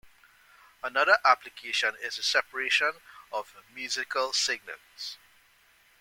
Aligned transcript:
Another 0.81 1.19
application 1.23 1.93
is 2.01 2.15
the 2.15 2.23
separation 2.23 2.93
of 3.31 3.55
musical 3.71 4.33
signals. 4.33 5.19